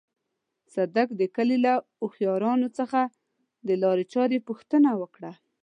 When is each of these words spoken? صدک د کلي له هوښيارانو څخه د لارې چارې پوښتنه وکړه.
صدک 0.73 1.07
د 1.19 1.21
کلي 1.35 1.57
له 1.65 1.73
هوښيارانو 2.01 2.67
څخه 2.77 3.01
د 3.67 3.69
لارې 3.83 4.05
چارې 4.13 4.37
پوښتنه 4.47 4.89
وکړه. 5.01 5.31